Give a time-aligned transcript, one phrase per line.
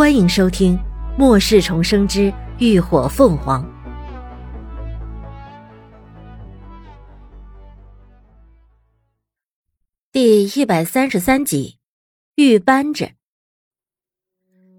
[0.00, 0.78] 欢迎收听
[1.18, 3.62] 《末世重生之浴火凤凰》
[10.10, 11.76] 第一百三十三集
[12.42, 13.04] 《玉扳指》。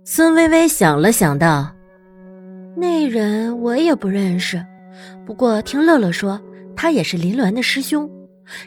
[0.03, 1.71] 孙微微想了想，道
[2.75, 4.65] ：“那人我也不认识，
[5.23, 6.41] 不过听乐乐说，
[6.75, 8.09] 他也是林鸾的师兄，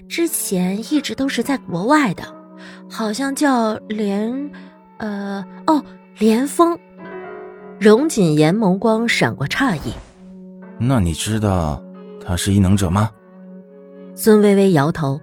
[0.08, 2.22] 之前一直都是在国外的，
[2.88, 4.52] 好像叫连……
[4.98, 5.44] 呃……
[5.66, 5.84] 哦。”
[6.18, 6.78] 连峰，
[7.80, 9.92] 荣锦言眸光闪过诧异。
[10.78, 11.82] 那你知道
[12.24, 13.10] 他是异能者吗？
[14.14, 15.20] 孙微微摇头。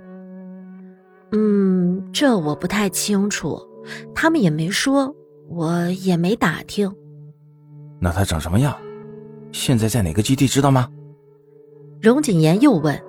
[1.32, 3.58] 嗯，这我不太清楚，
[4.14, 5.16] 他们也没说，
[5.48, 6.94] 我也没打听。
[7.98, 8.76] 那他长什么样？
[9.54, 10.46] 现在在哪个基地？
[10.46, 10.90] 知道吗？
[12.02, 13.02] 荣锦言又问。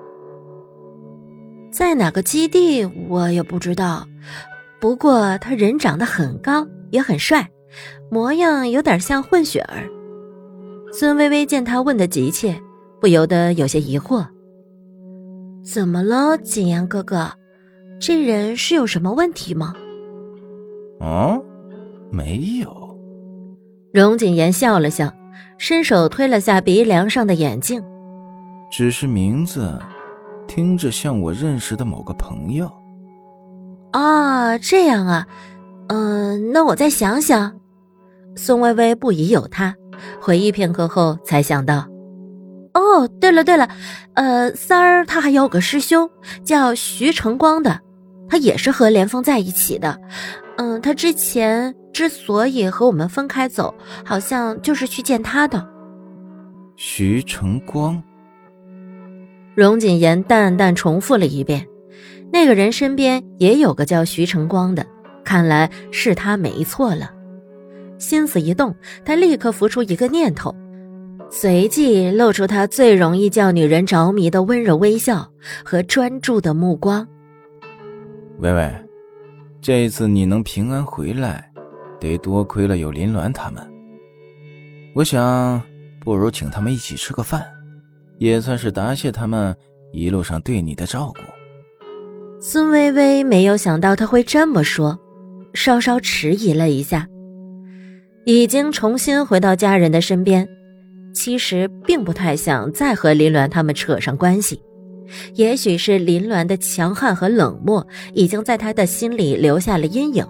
[1.72, 2.84] 在哪个基地？
[3.08, 4.06] 我也不知道。
[4.80, 7.48] 不过他人长得很高，也很帅。
[8.10, 9.88] 模样有点像混血儿。
[10.92, 12.60] 孙微微见他问得急切，
[13.00, 14.26] 不由得有些疑惑
[15.64, 17.30] ：“怎么了，景言哥哥？
[17.98, 19.74] 这人是有什么问题吗
[21.00, 21.40] ？”“啊，
[22.10, 22.98] 没有。”
[23.92, 25.10] 荣景言笑了笑，
[25.56, 27.82] 伸手推了下鼻梁上的眼镜
[28.70, 29.78] ，“只是名字
[30.46, 32.70] 听着像我认识的某个朋友。
[33.92, 35.26] ”“啊，这样啊，
[35.88, 37.58] 嗯，那我再想想。”
[38.34, 39.74] 宋微微不疑有他，
[40.20, 41.86] 回忆片刻后才想到
[42.74, 43.68] ：“哦，对了对了，
[44.14, 46.08] 呃，三儿他还有个师兄
[46.42, 47.80] 叫徐成光的，
[48.28, 49.98] 他也是和连峰在一起的。
[50.56, 55.68] 嗯，他之前之所以和我们分开走，好像就是去见他的。”
[56.76, 58.02] 徐成光。
[59.54, 61.66] 荣锦言淡淡重复了一遍
[62.32, 64.86] ：“那个人身边也有个叫徐成光的，
[65.22, 67.10] 看来是他没错了。”
[68.02, 70.52] 心思一动，他立刻浮出一个念头，
[71.30, 75.30] 随即露出他最容易叫女人着迷的温柔微笑
[75.64, 77.06] 和专注的目光。
[78.40, 78.74] 微微，
[79.60, 81.48] 这次你能平安回来，
[82.00, 83.62] 得多亏了有林鸾他们。
[84.96, 85.62] 我想，
[86.00, 87.46] 不如请他们一起吃个饭，
[88.18, 89.56] 也算是答谢他们
[89.92, 91.20] 一路上对你的照顾。
[92.40, 94.98] 孙微微没有想到他会这么说，
[95.54, 97.06] 稍稍迟疑了一下。
[98.24, 100.48] 已经重新回到家人的身边，
[101.12, 104.62] 其实并不太想再和林鸾他们扯上关系。
[105.34, 110.26] 也许是林鸾的强悍和冷漠已经在他的心里留下了阴影，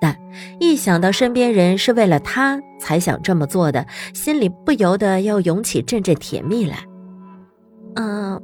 [0.00, 0.16] 但
[0.60, 6.78] 一想到身边人是为了他才想这么做的，心里不由得要涌起阵阵甜蜜来。
[7.96, 8.40] 嗯，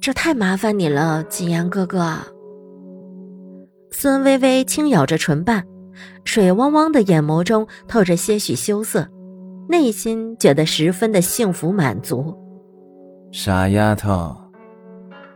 [0.00, 2.16] 这太麻烦你了，景阳哥哥。
[3.90, 5.62] 孙微微轻咬着唇瓣。
[6.24, 9.08] 水汪汪的眼眸中透着些许羞涩，
[9.68, 12.36] 内心觉得十分的幸福满足。
[13.32, 14.36] 傻丫头，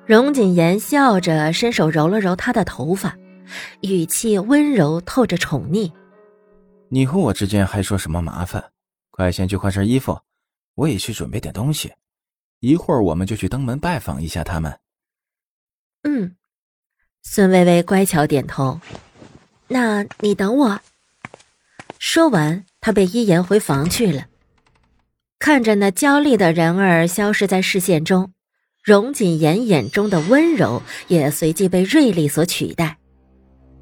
[0.07, 3.17] 荣锦言笑着伸手揉了揉她的头发，
[3.83, 5.93] 语气温柔透着宠溺。
[6.89, 8.63] 你和我之间还说什么麻烦？
[9.11, 10.19] 快先去换身衣服，
[10.75, 11.93] 我也去准备点东西，
[12.59, 14.77] 一会儿我们就去登门拜访一下他们。
[16.03, 16.35] 嗯，
[17.23, 18.81] 孙微微乖巧点头。
[19.69, 20.81] 那你等我。
[21.99, 24.27] 说完，他被依言回房去了。
[25.39, 28.33] 看着那娇丽的人儿消失在视线中，
[28.83, 32.99] 荣锦言眼中的温柔也随即被锐利所取代。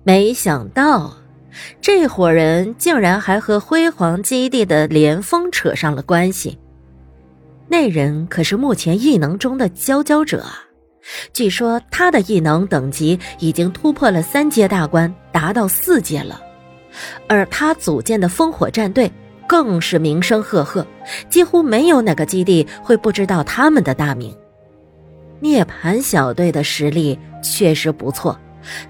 [0.04, 1.16] 没想到，
[1.80, 6.58] 这伙人竟然还和辉煌基地的连峰扯上了关系。
[7.68, 10.64] 那人可是目前异能中的佼佼者啊！
[11.32, 16.40] 据说他的异能等级已经突破了三阶大关，达到四阶了。
[17.26, 19.10] 而他组建的烽火战队
[19.46, 20.86] 更是名声赫赫，
[21.28, 24.34] 几乎没有哪个基地会不知道他们的大名。
[25.40, 28.38] 涅槃小队的实力确实不错，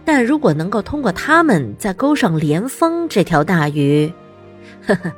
[0.05, 4.13] 但如果能够通过他们再勾上连峰这条大鱼，
[4.87, 5.13] 呵呵，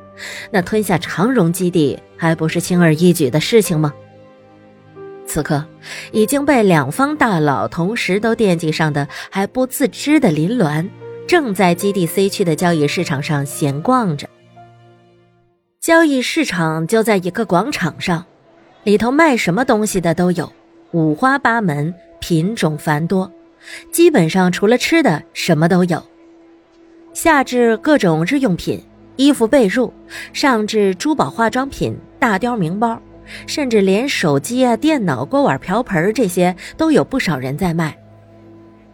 [0.52, 3.92] 那吞下长荣基地还不是轻而易举的事情吗？
[5.34, 5.64] 此刻，
[6.12, 10.88] 已经被两方大佬同时都惦记上的还不自知的林鸾，
[11.26, 14.28] 正在基地 C 区的交易市场上闲逛着。
[15.80, 18.24] 交易市场就在一个广场上，
[18.84, 20.52] 里头卖什么东西的都有，
[20.92, 23.32] 五花八门，品种繁多，
[23.90, 26.00] 基本上除了吃的什么都有。
[27.12, 28.80] 下至各种日用品、
[29.16, 29.90] 衣服被褥，
[30.32, 33.02] 上至珠宝化妆品、大雕名包。
[33.46, 37.96] 甚至连手机啊、电脑、锅碗瓢盆这些都有不少人在卖。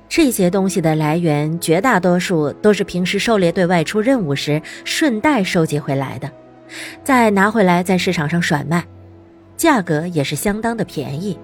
[0.09, 6.29] 这些东西的来源绝大多数都是平时狩猎队外出任务时顺带收集回来的，
[7.05, 8.85] 再拿回来在市场上甩卖，
[9.57, 11.39] 价格也是相当的便宜。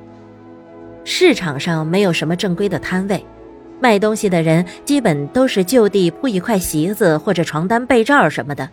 [1.04, 3.24] 市场上没有什么正规的摊位，
[3.80, 8.68] 卖东西的人基本都是就地铺一块席子或者床单、被罩什么的，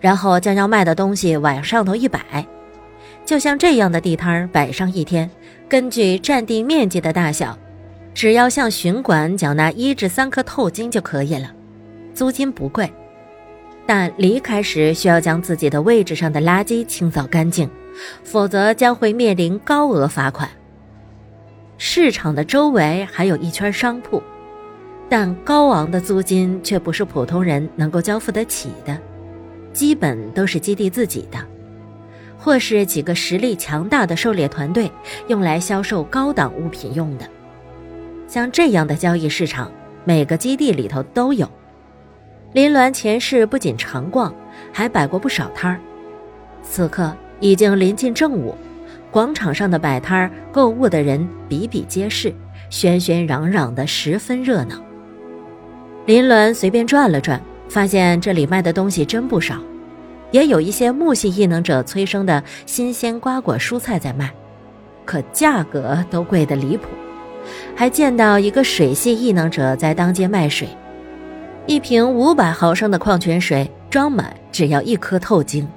[0.00, 2.20] 然后将要卖的东西往上头一摆。
[3.30, 5.30] 就像这样的地摊儿摆上一天，
[5.68, 7.56] 根据占地面积的大小，
[8.12, 11.48] 只要向巡管缴纳一至三颗透金就可以了，
[12.12, 12.92] 租金不贵，
[13.86, 17.70] 但离开时需要将自己的位置上的垃圾清扫干净，
[18.24, 20.50] 否则将会面临高额罚款。
[21.78, 24.20] 市场的周围还有一圈商铺，
[25.08, 28.98] 但高昂的租金却不是普通人能够交付得起的，
[29.72, 31.38] 基本都是基地自己的，
[32.40, 34.90] 或是几个实力强大的狩猎团队
[35.28, 37.26] 用来销售高档物品用的。
[38.26, 39.70] 像这样的交易市场，
[40.04, 41.48] 每个基地里头都有。
[42.52, 44.34] 林鸾前世不仅常逛，
[44.72, 45.78] 还摆过不少摊儿，
[46.62, 48.56] 此刻已经临近正午。
[49.10, 52.32] 广场上的摆摊儿、购物的人比比皆是，
[52.70, 54.76] 喧喧嚷嚷的，十分热闹。
[56.06, 59.56] 林鸾随便转了转，发现这里卖的东西真不少，
[60.30, 64.30] 也有一些木系异能者催生的新鲜瓜果蔬菜在卖，
[65.04, 66.88] 可价格都贵得离谱。
[67.74, 70.68] 还见到一个水系异能者在当街卖水，
[71.66, 75.68] 一瓶五百毫升的矿泉水装满只要一颗透晶。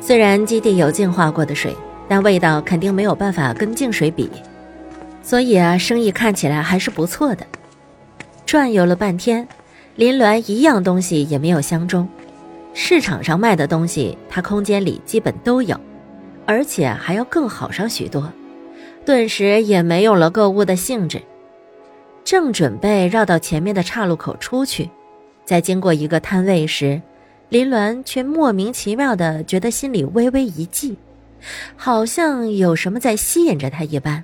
[0.00, 1.74] 虽然基地有净化过的水。
[2.10, 4.30] 但味道肯定没有办法跟净水比，
[5.22, 7.46] 所以啊，生意看起来还是不错的。
[8.46, 9.46] 转悠了半天，
[9.94, 12.08] 林鸾一样东西也没有相中。
[12.80, 15.78] 市场上卖的东西，他空间里基本都有，
[16.46, 18.32] 而且还要更好上许多。
[19.04, 21.20] 顿时也没有了购物的兴致。
[22.22, 24.88] 正准备绕到前面的岔路口出去，
[25.44, 27.02] 在经过一个摊位时，
[27.48, 30.96] 林鸾却莫名其妙的觉得心里微微一悸。
[31.74, 34.22] 好像有什么在吸引着他一般，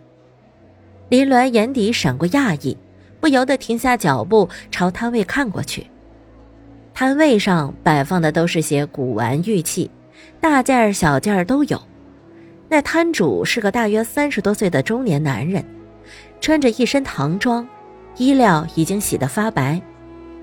[1.08, 2.78] 林鸾眼底闪过讶异，
[3.18, 5.88] 不由得停下脚步朝摊位看过去。
[6.94, 9.90] 摊位上摆放的都是些古玩玉器，
[10.40, 11.82] 大件儿小件儿都有。
[12.68, 15.64] 那摊主是个大约三十多岁的中年男人，
[16.40, 17.66] 穿着一身唐装，
[18.16, 19.82] 衣料已经洗得发白，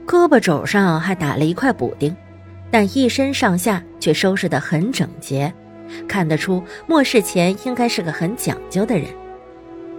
[0.05, 2.13] 胳膊肘上还打了一块补丁，
[2.69, 5.51] 但一身上下却收拾得很整洁。
[6.05, 9.07] 看得出，末世前应该是个很讲究的人。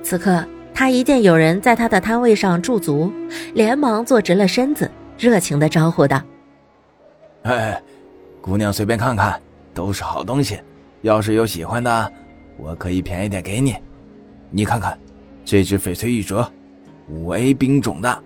[0.02, 0.44] 此刻，
[0.74, 3.10] 他一见有人在他的摊位上驻足，
[3.54, 6.22] 连忙坐直了身子，热情地招呼道
[7.42, 7.82] ：“哎，
[8.40, 9.40] 姑娘随便看看，
[9.74, 10.60] 都是好东西。
[11.00, 12.12] 要是有喜欢的，
[12.56, 13.74] 我可以便宜点给你。
[14.50, 14.96] 你看看，
[15.44, 16.46] 这只翡翠玉镯，
[17.08, 18.22] 五 A 冰种的，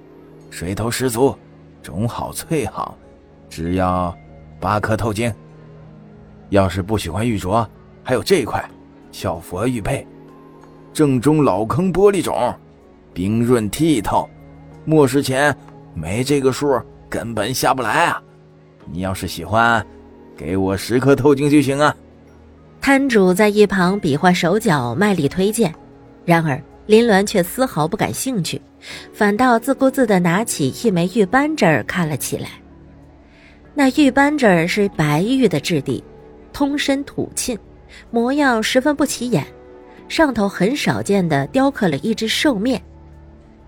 [0.50, 1.34] 水头十足，
[1.82, 2.96] 种好脆好，
[3.48, 4.14] 只要
[4.60, 5.32] 八颗透晶。”
[6.50, 7.66] 要是不喜欢玉镯，
[8.04, 8.64] 还有这块
[9.10, 10.06] 小佛玉佩，
[10.92, 12.54] 正宗老坑玻璃种，
[13.12, 14.28] 冰润剔透，
[14.84, 15.56] 末世前
[15.94, 18.22] 没这个数根本下不来啊！
[18.90, 19.84] 你要是喜欢，
[20.36, 21.94] 给我十颗透晶就行啊！
[22.80, 25.74] 摊主在一旁比划手脚，卖力推荐。
[26.24, 28.60] 然而林鸾却丝毫不感兴趣，
[29.12, 32.48] 反倒自顾自地拿起一枚玉扳指看了起来。
[33.74, 36.02] 那玉扳指是白玉的质地。
[36.52, 37.58] 通身土沁，
[38.10, 39.46] 模样十分不起眼，
[40.08, 42.80] 上头很少见的雕刻了一只兽面，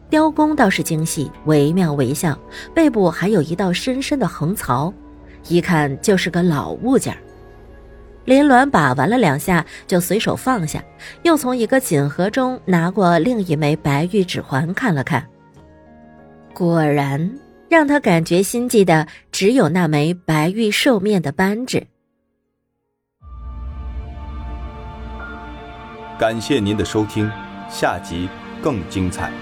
[0.09, 2.39] 雕工倒是精细，惟妙惟肖，
[2.75, 4.91] 背部还有一道深深的横槽，
[5.49, 7.17] 一看就是个老物件
[8.25, 10.85] 林鸾把玩了两下，就随手放下，
[11.23, 15.27] 又从一个锦盒中拿过另一枚白玉指环看了看，
[16.53, 17.39] 果然
[17.71, 21.87] 让他感觉心悸的只有那枚白玉兽面的扳指。
[26.19, 27.31] 感谢您的收听，
[27.71, 28.29] 下集
[28.61, 29.33] 更精彩。